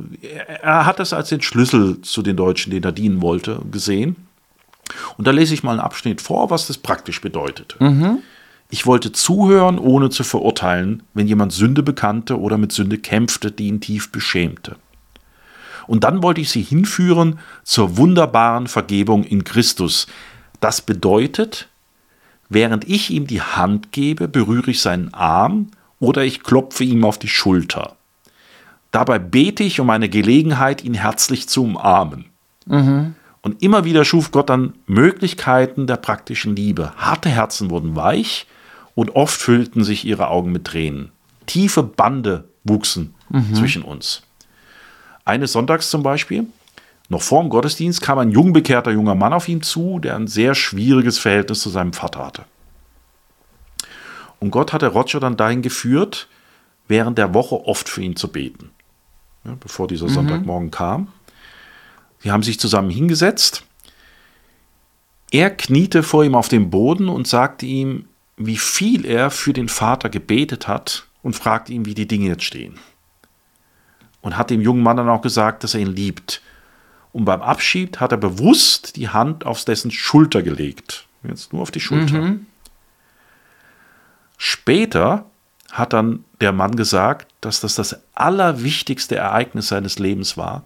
[0.61, 4.17] er hat es als den Schlüssel zu den Deutschen, den er dienen wollte, gesehen.
[5.17, 7.83] Und da lese ich mal einen Abschnitt vor, was das praktisch bedeutete.
[7.83, 8.19] Mhm.
[8.69, 13.67] Ich wollte zuhören, ohne zu verurteilen, wenn jemand Sünde bekannte oder mit Sünde kämpfte, die
[13.67, 14.77] ihn tief beschämte.
[15.87, 20.07] Und dann wollte ich sie hinführen zur wunderbaren Vergebung in Christus.
[20.61, 21.67] Das bedeutet,
[22.47, 27.19] während ich ihm die Hand gebe, berühre ich seinen Arm oder ich klopfe ihm auf
[27.19, 27.97] die Schulter.
[28.91, 32.25] Dabei bete ich um eine Gelegenheit, ihn herzlich zu umarmen.
[32.65, 33.15] Mhm.
[33.41, 36.93] Und immer wieder schuf Gott dann Möglichkeiten der praktischen Liebe.
[36.97, 38.45] Harte Herzen wurden weich
[38.93, 41.11] und oft füllten sich ihre Augen mit Tränen.
[41.47, 43.55] Tiefe Bande wuchsen mhm.
[43.55, 44.21] zwischen uns.
[45.25, 46.45] Eines Sonntags zum Beispiel,
[47.09, 50.55] noch vor dem Gottesdienst, kam ein jungbekehrter junger Mann auf ihn zu, der ein sehr
[50.55, 52.45] schwieriges Verhältnis zu seinem Vater hatte.
[54.39, 56.27] Und Gott hatte Roger dann dahin geführt,
[56.87, 58.71] während der Woche oft für ihn zu beten,
[59.45, 60.13] ja, bevor dieser mhm.
[60.13, 61.09] Sonntagmorgen kam.
[62.23, 63.63] Sie haben sich zusammen hingesetzt.
[65.31, 68.05] Er kniete vor ihm auf dem Boden und sagte ihm,
[68.37, 72.43] wie viel er für den Vater gebetet hat und fragte ihn, wie die Dinge jetzt
[72.43, 72.79] stehen.
[74.21, 76.41] Und hat dem jungen Mann dann auch gesagt, dass er ihn liebt.
[77.11, 81.07] Und beim Abschied hat er bewusst die Hand auf dessen Schulter gelegt.
[81.23, 82.21] Jetzt nur auf die Schulter.
[82.21, 82.45] Mhm.
[84.37, 85.25] Später
[85.71, 90.63] hat dann der Mann gesagt, dass das das allerwichtigste Ereignis seines Lebens war.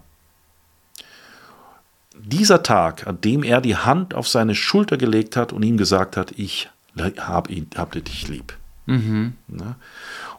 [2.28, 6.16] Dieser Tag, an dem er die Hand auf seine Schulter gelegt hat und ihm gesagt
[6.16, 6.68] hat, ich
[7.18, 8.56] habe hab dich lieb.
[8.86, 9.34] Mhm.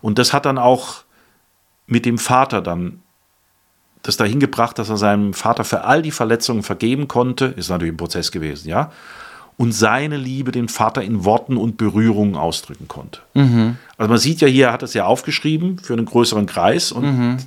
[0.02, 1.04] Und das hat dann auch
[1.86, 3.02] mit dem Vater dann
[4.04, 7.46] das dahin gebracht, dass er seinem Vater für all die Verletzungen vergeben konnte.
[7.46, 8.92] Ist natürlich ein Prozess gewesen, ja
[9.58, 13.22] und seine Liebe den Vater in Worten und Berührungen ausdrücken konnte.
[13.34, 13.78] Mhm.
[13.98, 17.04] Also man sieht ja hier, er hat es ja aufgeschrieben für einen größeren Kreis und
[17.04, 17.38] mhm.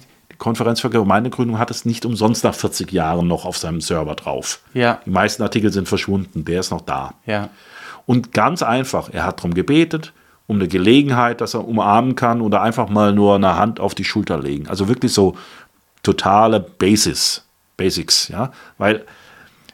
[0.40, 4.60] Konferenz für Gemeindegründung hat es nicht umsonst nach 40 Jahren noch auf seinem Server drauf.
[4.72, 5.00] Ja.
[5.04, 7.14] Die meisten Artikel sind verschwunden, der ist noch da.
[7.26, 7.50] Ja.
[8.06, 10.14] Und ganz einfach, er hat darum gebetet,
[10.46, 14.02] um eine Gelegenheit, dass er umarmen kann oder einfach mal nur eine Hand auf die
[14.02, 14.66] Schulter legen.
[14.66, 15.36] Also wirklich so
[16.02, 17.44] totale Basis,
[17.76, 19.04] Basics, ja, weil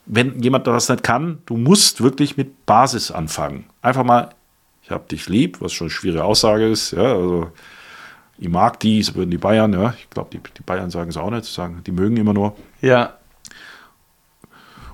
[0.05, 3.67] wenn jemand das nicht kann, du musst wirklich mit Basis anfangen.
[3.83, 4.31] Einfach mal,
[4.83, 6.91] ich habe dich lieb, was schon eine schwierige Aussage ist.
[6.91, 7.53] Ja, also,
[8.39, 11.17] ich mag die, so würden die Bayern, ja, ich glaube, die, die, Bayern sagen es
[11.17, 12.57] auch nicht, sagen, die mögen immer nur.
[12.81, 13.15] Ja.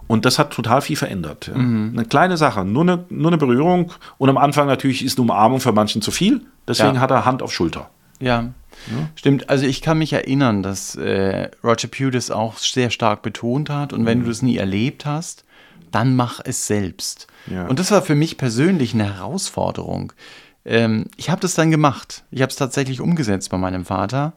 [0.07, 1.49] Und das hat total viel verändert.
[1.49, 1.59] Ja.
[1.59, 1.93] Mhm.
[1.95, 3.93] Eine kleine Sache, nur eine, nur eine Berührung.
[4.19, 6.43] Und am Anfang natürlich ist eine Umarmung für manchen zu viel.
[6.69, 7.01] Deswegen ja.
[7.01, 7.89] hat er Hand auf Schulter.
[8.21, 8.51] Ja.
[8.91, 9.09] Ja.
[9.15, 13.71] Stimmt, also ich kann mich erinnern, dass äh, Roger Pugh das auch sehr stark betont
[13.71, 14.25] hat und wenn mhm.
[14.25, 15.45] du das nie erlebt hast,
[15.91, 17.27] dann mach es selbst.
[17.69, 20.13] Und das war für mich persönlich eine Herausforderung.
[20.65, 22.25] Ähm, ich habe das dann gemacht.
[22.31, 24.33] Ich habe es tatsächlich umgesetzt bei meinem Vater,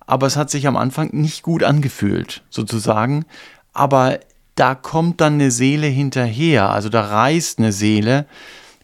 [0.00, 3.24] aber es hat sich am Anfang nicht gut angefühlt, sozusagen.
[3.72, 4.18] Aber
[4.54, 8.26] da kommt dann eine Seele hinterher, also da reißt eine Seele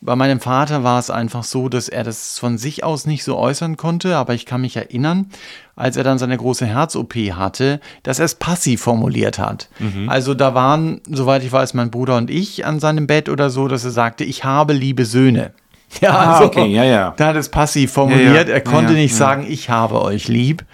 [0.04, 3.38] bei meinem Vater war es einfach so, dass er das von sich aus nicht so
[3.38, 5.30] äußern konnte, aber ich kann mich erinnern,
[5.76, 9.70] als er dann seine große Herz-OP hatte, dass er es passiv formuliert hat.
[9.78, 10.10] Mhm.
[10.10, 13.66] Also da waren, soweit ich weiß, mein Bruder und ich an seinem Bett oder so,
[13.66, 15.52] dass er sagte, ich habe liebe Söhne.
[16.00, 17.14] Ja, ah, also, okay, ja, ja.
[17.16, 18.34] Da hat es passiv formuliert.
[18.34, 18.54] Ja, ja.
[18.54, 20.64] Er konnte ja, nicht sagen, ich habe euch lieb.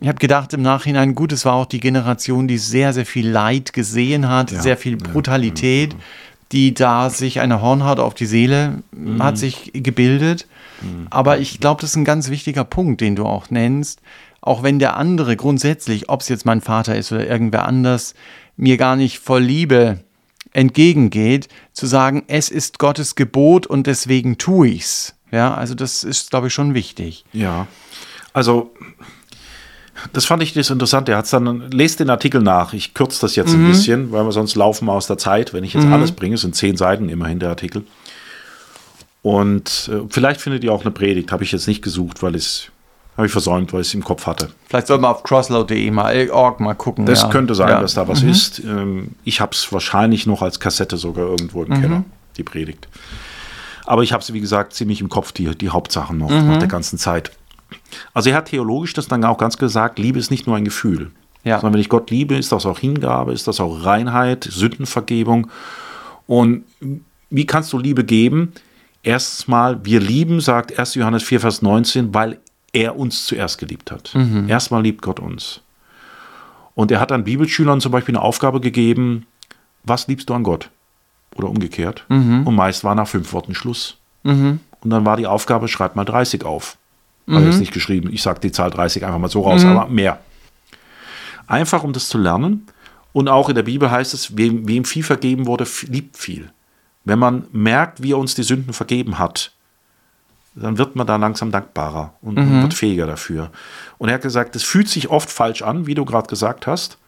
[0.00, 3.28] Ich habe gedacht im Nachhinein, gut, es war auch die Generation, die sehr, sehr viel
[3.28, 5.96] Leid gesehen hat, sehr viel Brutalität
[6.52, 9.22] die da sich eine Hornhaut auf die Seele mhm.
[9.22, 10.46] hat sich gebildet.
[10.80, 11.08] Mhm.
[11.10, 14.00] Aber ich glaube, das ist ein ganz wichtiger Punkt, den du auch nennst.
[14.40, 18.14] Auch wenn der andere grundsätzlich, ob es jetzt mein Vater ist oder irgendwer anders,
[18.56, 20.00] mir gar nicht voll Liebe
[20.56, 25.14] entgegengeht, zu sagen, es ist Gottes Gebot und deswegen tue ich's.
[25.30, 27.24] Ja, also das ist, glaube ich, schon wichtig.
[27.32, 27.66] Ja,
[28.32, 28.72] also
[30.12, 31.08] das fand ich das interessant.
[31.08, 32.72] Er hat dann, lest den Artikel nach.
[32.72, 33.64] Ich kürze das jetzt mhm.
[33.66, 35.52] ein bisschen, weil wir sonst laufen wir aus der Zeit.
[35.52, 35.92] Wenn ich jetzt mhm.
[35.92, 37.84] alles bringe, sind zehn Seiten immerhin der Artikel.
[39.22, 42.70] Und äh, vielleicht findet ihr auch eine Predigt, habe ich jetzt nicht gesucht, weil es
[43.16, 44.50] habe ich versäumt, weil ich es im Kopf hatte.
[44.68, 47.06] Vielleicht soll man auf crossload.de mal, org mal gucken.
[47.06, 47.28] Das ja.
[47.28, 47.80] könnte sein, ja.
[47.80, 48.58] dass da was ist.
[48.60, 52.04] Ähm, ich habe es wahrscheinlich noch als Kassette sogar irgendwo im Keller,
[52.36, 52.88] die Predigt.
[53.86, 56.68] Aber ich habe sie, wie gesagt, ziemlich im Kopf, die, die Hauptsachen noch, nach der
[56.68, 57.30] ganzen Zeit.
[58.12, 61.10] Also er hat theologisch das dann auch ganz gesagt, Liebe ist nicht nur ein Gefühl.
[61.44, 61.60] Ja.
[61.60, 65.48] Sondern wenn ich Gott liebe, ist das auch Hingabe, ist das auch Reinheit, Sündenvergebung.
[66.26, 66.64] Und
[67.30, 68.52] wie kannst du Liebe geben?
[69.04, 70.96] Erstens mal, wir lieben, sagt 1.
[70.96, 72.40] Johannes 4, Vers 19, weil
[72.76, 74.12] er uns zuerst geliebt hat.
[74.48, 75.60] Erstmal liebt Gott uns.
[76.74, 79.26] Und er hat dann Bibelschülern zum Beispiel eine Aufgabe gegeben,
[79.84, 80.70] was liebst du an Gott?
[81.34, 82.04] Oder umgekehrt.
[82.46, 83.96] Und meist war nach fünf Worten Schluss.
[84.80, 86.76] Und dann war die Aufgabe, schreib mal 30 auf.
[87.28, 88.10] Hat er jetzt nicht geschrieben.
[88.12, 90.20] Ich sage die Zahl 30 einfach mal so raus, aber mehr.
[91.46, 92.66] Einfach um das zu lernen.
[93.12, 96.50] Und auch in der Bibel heißt es, wem, wem viel vergeben wurde, liebt viel.
[97.04, 99.52] Wenn man merkt, wie er uns die Sünden vergeben hat,
[100.56, 103.50] dann wird man da langsam dankbarer und, und wird fähiger dafür.
[103.98, 106.98] Und er hat gesagt, es fühlt sich oft falsch an, wie du gerade gesagt hast,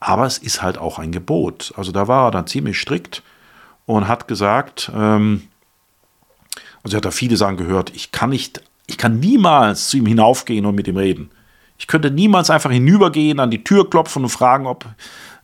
[0.00, 1.72] aber es ist halt auch ein Gebot.
[1.76, 3.22] Also da war er dann ziemlich strikt
[3.86, 5.44] und hat gesagt, ähm,
[6.82, 10.06] also er hat da viele sagen gehört, ich kann nicht, ich kann niemals zu ihm
[10.06, 11.30] hinaufgehen und mit ihm reden.
[11.78, 14.84] Ich könnte niemals einfach hinübergehen, an die Tür klopfen und fragen, ob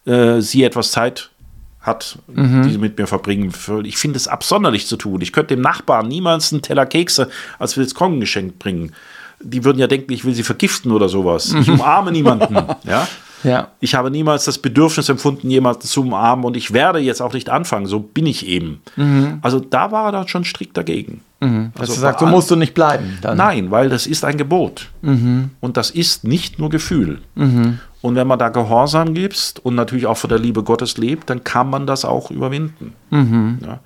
[0.05, 1.31] äh, sie etwas Zeit
[1.81, 3.87] hat, die sie mit mir verbringen will.
[3.87, 5.21] Ich finde es absonderlich zu tun.
[5.23, 8.93] Ich könnte dem Nachbarn niemals einen Teller Kekse als Willkommengeschenk bringen.
[9.43, 11.55] Die würden ja denken, ich will sie vergiften oder sowas.
[11.55, 12.55] Ich umarme niemanden.
[12.85, 13.09] Ja?
[13.43, 13.69] Ja.
[13.81, 17.49] Ich habe niemals das Bedürfnis empfunden, jemanden zu umarmen und ich werde jetzt auch nicht
[17.49, 17.87] anfangen.
[17.87, 18.83] So bin ich eben.
[19.41, 21.23] Also da war er dann schon strikt dagegen.
[21.41, 21.49] Dass
[21.81, 23.17] Also du sagst, so musst du nicht bleiben.
[23.23, 23.39] Dann.
[23.39, 24.89] Nein, weil das ist ein Gebot.
[25.01, 27.23] Und das ist nicht nur Gefühl.
[28.03, 31.45] Und wenn man da Gehorsam gibt und natürlich auch von der Liebe Gottes lebt, dann
[31.45, 32.95] kann man das auch überwinden.
[33.63, 33.81] Ja.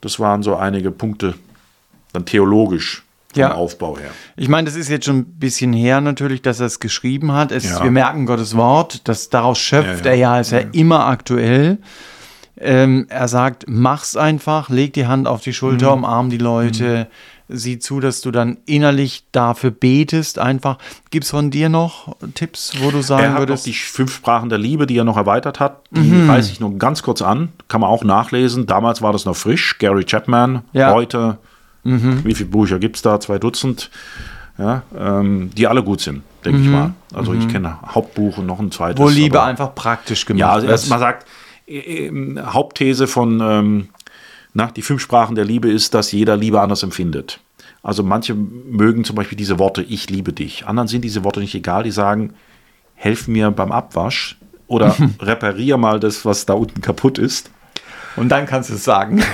[0.00, 1.34] Das waren so einige Punkte,
[2.12, 3.54] dann theologisch vom Ja.
[3.54, 4.10] Aufbau her.
[4.36, 7.52] Ich meine, das ist jetzt schon ein bisschen her natürlich, dass er es geschrieben hat.
[7.52, 7.82] Es, Ja.
[7.82, 11.78] Wir merken Gottes Wort, dass daraus schöpft Ja, er ja, ist ja, immer aktuell.
[12.56, 16.04] Ähm, er sagt, mach's einfach, leg die Hand auf die Schulter, Mhm.
[16.04, 17.08] umarm die Leute,
[17.48, 20.38] sieh zu, dass du dann innerlich dafür betest.
[20.38, 20.78] Einfach.
[21.10, 23.66] Gibt's von dir noch Tipps, wo du sagen Er hat noch würdest?
[23.66, 25.82] die fünf Sprachen der Liebe, die er noch erweitert hat.
[25.90, 27.50] Die reiße ich nur ganz kurz an.
[27.68, 28.66] Kann man auch nachlesen.
[28.66, 29.78] Damals war das noch frisch.
[29.78, 30.62] Gary Chapman.
[30.72, 30.92] Ja.
[30.92, 31.38] Heute,
[31.82, 33.20] wie viele Bücher gibt es da?
[33.20, 33.90] Zwei Dutzend.
[34.56, 36.94] Ja, ähm, die alle gut sind, denke ich mal.
[37.12, 39.00] Also ich kenne Hauptbuch und noch ein zweites.
[39.04, 40.70] wo Liebe einfach praktisch gemacht Ja, also wird.
[40.78, 41.26] erstmal sagt,
[41.66, 43.88] äh, äh, Hauptthese von ähm,
[44.54, 47.40] na, die fünf Sprachen der Liebe ist, dass jeder Liebe anders empfindet.
[47.82, 50.66] Also manche mögen zum Beispiel diese Worte, ich liebe dich.
[50.66, 52.32] Anderen sind diese Worte nicht egal, die sagen,
[52.94, 54.38] helf mir beim Abwasch
[54.68, 57.50] oder reparier mal das, was da unten kaputt ist.
[58.16, 59.22] Und dann kannst du es sagen.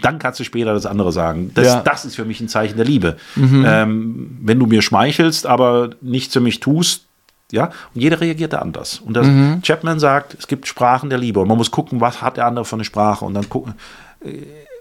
[0.00, 1.50] Dann kannst du später das andere sagen.
[1.54, 1.80] Das, Ja.
[1.80, 3.16] das ist für mich ein Zeichen der Liebe.
[3.36, 7.06] Ähm, wenn du mir schmeichelst, aber nichts für mich tust,
[7.50, 9.00] ja, und jeder reagiert da anders.
[9.04, 9.26] Und das,
[9.62, 12.64] Chapman sagt, es gibt Sprachen der Liebe und man muss gucken, was hat der andere
[12.64, 13.74] für eine Sprache und dann gucken,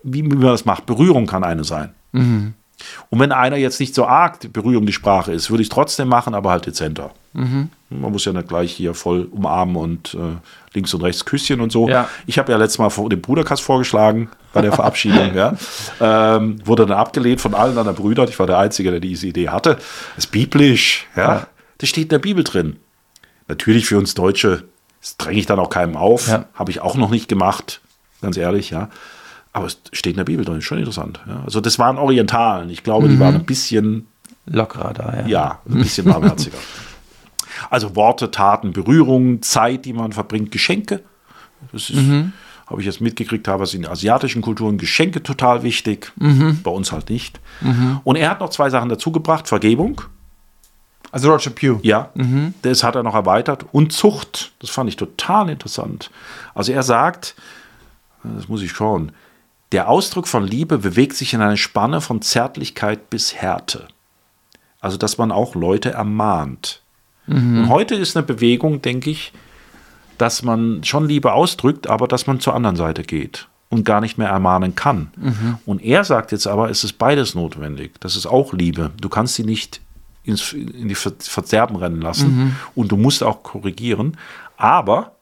[0.03, 0.85] wie, man das macht.
[0.85, 1.93] Berührung kann eine sein.
[3.09, 6.33] Und wenn einer jetzt nicht so arg Berührung die Sprache ist, würde ich trotzdem machen,
[6.33, 7.11] aber halt dezenter.
[7.33, 10.37] Man muss ja nicht gleich hier voll umarmen und äh,
[10.73, 11.89] links und rechts Küsschen und so.
[11.89, 12.07] Ja.
[12.25, 15.35] Ich habe ja letztes Mal vor dem Bruderkast vorgeschlagen bei der Verabschiedung.
[15.35, 15.53] ja.
[15.99, 18.29] ähm, wurde dann abgelehnt von allen anderen Brüdern.
[18.29, 19.75] Ich war der Einzige, der diese Idee hatte.
[20.15, 21.07] Das ist biblisch.
[21.15, 21.21] Ja.
[21.21, 21.47] Ja.
[21.79, 22.77] Das steht in der Bibel drin.
[23.49, 24.63] Natürlich für uns Deutsche,
[25.01, 26.27] das dränge ich dann auch keinem auf.
[26.53, 27.81] Habe ich auch noch nicht gemacht,
[28.21, 28.89] ganz ehrlich, ja.
[29.55, 31.21] Aber es steht in der Bibel drin, ist schon interessant.
[31.25, 31.43] Ja.
[31.45, 32.69] Also das waren Orientalen.
[32.69, 34.05] Ich glaube, die waren ein bisschen
[34.47, 35.27] Lockerer da, ja.
[35.27, 36.57] ja, ein bisschen warmherziger.
[37.69, 41.01] Also Worte, Taten, Berührungen, Zeit, die man verbringt, Geschenke.
[41.71, 41.97] Das ist,
[42.67, 46.11] habe ich jetzt mitgekriegt, habe es in asiatischen Kulturen Geschenke total wichtig.
[46.63, 47.39] Bei uns halt nicht.
[48.03, 50.01] Und er hat noch zwei Sachen dazugebracht: Vergebung,
[51.11, 51.79] Also Roger Pugh.
[51.81, 52.09] ja,
[52.61, 54.51] das hat er noch erweitert, und Zucht.
[54.59, 56.11] Das fand ich total interessant.
[56.53, 57.35] Also er sagt,
[58.23, 59.13] das muss ich schauen,
[59.71, 63.87] der Ausdruck von Liebe bewegt sich in einer Spanne von Zärtlichkeit bis Härte.
[64.79, 66.81] Also dass man auch Leute ermahnt.
[67.27, 69.33] Und heute ist eine Bewegung, denke ich,
[70.19, 74.17] dass man schon Liebe ausdrückt, aber dass man zur anderen Seite geht und gar nicht
[74.19, 75.09] mehr ermahnen kann.
[75.65, 77.99] Und er sagt jetzt aber, es ist beides notwendig.
[77.99, 78.91] Das ist auch Liebe.
[79.01, 79.81] Du kannst sie nicht
[80.23, 84.17] ins, in die Ver Verderben rennen lassen und du musst auch korrigieren.
[84.55, 85.14] Aber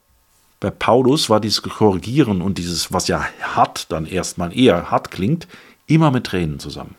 [0.63, 5.45] bei Paulus war dieses Korrigieren und dieses, was ja hart dann erstmal eher hart klingt,
[5.87, 6.95] immer mit Tränen zusammen.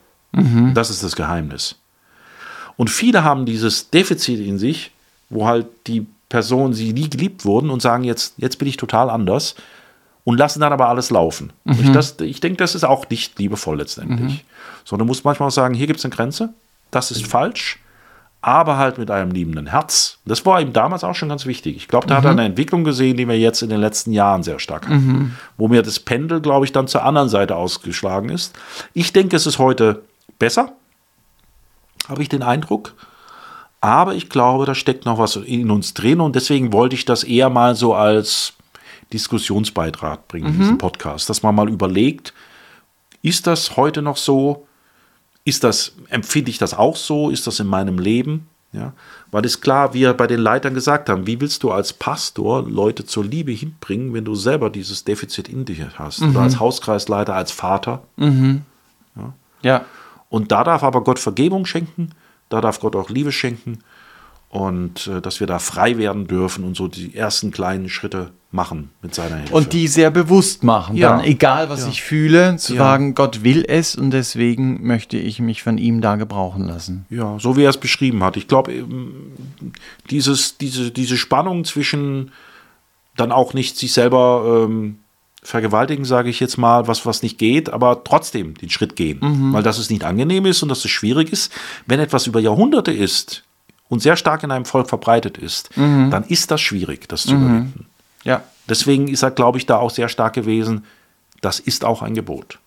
[0.75, 1.77] Das ist das Geheimnis.
[2.77, 4.91] Und viele haben dieses Defizit in sich,
[5.31, 9.09] wo halt die Personen, sie nie geliebt wurden und sagen jetzt, jetzt bin ich total
[9.09, 9.55] anders
[10.25, 11.55] und lassen dann aber alles laufen.
[11.65, 11.79] Mhm.
[11.81, 14.45] Ich, das, ich denke, das ist auch nicht liebevoll letztendlich.
[14.45, 14.49] Mhm.
[14.85, 16.53] Sondern du musst manchmal auch sagen, hier gibt es eine Grenze,
[16.91, 17.79] das ist falsch,
[18.45, 20.19] aber halt mit einem liebenden Herz.
[20.27, 21.77] Das war ihm damals auch schon ganz wichtig.
[21.77, 22.19] Ich glaube, da mhm.
[22.19, 25.07] hat er eine Entwicklung gesehen, die wir jetzt in den letzten Jahren sehr stark haben.
[25.07, 25.33] Mhm.
[25.57, 28.55] Wo mir das Pendel, glaube ich, dann zur anderen Seite ausgeschlagen ist.
[28.93, 30.03] Ich denke, es ist heute
[30.39, 30.73] besser,
[32.07, 32.93] habe ich den Eindruck.
[33.81, 37.25] Aber ich glaube, da steckt noch was in uns drin und deswegen wollte ich das
[37.25, 38.53] eher mal so als
[39.15, 40.59] Diskussionsbeitrag bringen, mhm.
[40.59, 42.35] diesen Podcast, dass man mal überlegt,
[43.23, 44.67] ist das heute noch so?
[45.45, 47.31] Ist das, empfinde ich das auch so?
[47.31, 48.49] Ist das in meinem Leben?
[48.73, 48.93] Ja,
[49.31, 52.69] weil es klar, wie wir bei den Leitern gesagt haben, wie willst du als Pastor
[52.69, 56.23] Leute zur Liebe hinbringen, wenn du selber dieses Defizit in dir hast?
[56.23, 56.31] Mhm.
[56.31, 58.03] Oder als Hauskreisleiter, als Vater?
[58.17, 58.63] Mhm.
[59.15, 59.33] Ja.
[59.63, 59.85] ja.
[60.29, 62.11] Und da darf aber Gott Vergebung schenken
[62.49, 63.79] da darf Gott auch Liebe schenken
[64.55, 68.91] und äh, dass wir da frei werden dürfen und so die ersten kleinen Schritte machen
[69.03, 69.53] mit seiner Hilfe.
[69.53, 71.11] Und die sehr bewusst machen, ja.
[71.11, 71.89] dann egal was ja.
[71.89, 72.79] ich fühle, zu ja.
[72.79, 77.05] sagen, Gott will es und deswegen möchte ich mich von ihm da gebrauchen lassen.
[77.11, 78.37] Ja, so wie er es beschrieben hat.
[78.37, 78.85] Ich glaube,
[80.11, 82.31] dieses, diese, diese Spannung zwischen
[83.17, 84.99] dann auch nicht sich selber ähm,
[85.43, 89.19] vergewaltigen, sage ich jetzt mal, was, was nicht geht, aber trotzdem den Schritt gehen.
[89.21, 89.53] Mhm.
[89.53, 91.53] Weil das es nicht angenehm ist und dass es schwierig ist.
[91.87, 93.43] Wenn etwas über Jahrhunderte ist
[93.95, 96.11] und sehr stark in einem Volk verbreitet ist, mhm.
[96.11, 97.43] dann ist das schwierig, das zu mhm.
[97.43, 97.87] überwinden.
[98.25, 98.43] Ja.
[98.69, 100.85] Deswegen ist er, glaube ich, da auch sehr stark gewesen.
[101.41, 102.59] Das ist auch ein Gebot.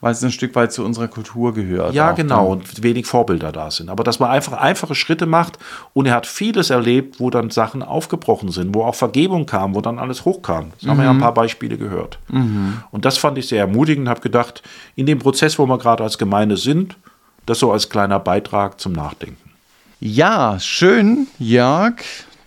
[0.00, 1.94] Weil es ein Stück weit zu unserer Kultur gehört.
[1.94, 2.58] Ja, genau, dann.
[2.58, 3.88] und wenig Vorbilder da sind.
[3.88, 5.58] Aber dass man einfach einfache Schritte macht
[5.92, 9.80] und er hat vieles erlebt, wo dann Sachen aufgebrochen sind, wo auch Vergebung kam, wo
[9.80, 10.72] dann alles hochkam.
[10.72, 10.90] Das mhm.
[10.90, 11.20] haben wir ja ein mhm.
[11.20, 12.18] paar Beispiele gehört.
[12.28, 12.82] Mhm.
[12.90, 14.62] Und das fand ich sehr ermutigend, habe gedacht,
[14.96, 16.96] in dem Prozess, wo wir gerade als Gemeinde sind,
[17.46, 19.49] das so als kleiner Beitrag zum Nachdenken.
[20.02, 21.96] Ja, schön, Jörg.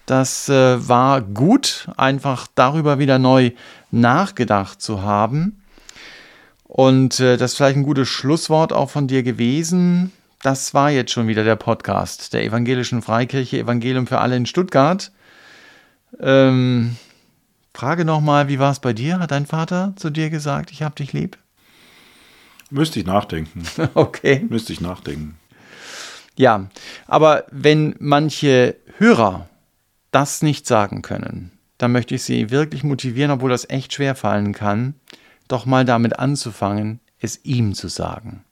[0.07, 3.51] Das äh, war gut, einfach darüber wieder neu
[3.91, 5.61] nachgedacht zu haben.
[6.63, 10.11] Und äh, das ist vielleicht ein gutes Schlusswort auch von dir gewesen.
[10.41, 15.11] Das war jetzt schon wieder der Podcast der Evangelischen Freikirche Evangelium für alle in Stuttgart.
[16.19, 16.97] Ähm,
[17.75, 19.19] Frage nochmal, wie war es bei dir?
[19.19, 21.37] Hat dein Vater zu dir gesagt, ich hab dich lieb?
[22.71, 23.61] Müsste ich nachdenken.
[23.93, 24.43] Okay.
[24.49, 25.37] Müsste ich nachdenken.
[26.35, 26.67] Ja,
[27.07, 29.49] aber wenn manche Hörer
[30.11, 34.53] das nicht sagen können, dann möchte ich sie wirklich motivieren, obwohl das echt schwer fallen
[34.53, 34.95] kann,
[35.47, 38.43] doch mal damit anzufangen, es ihm zu sagen.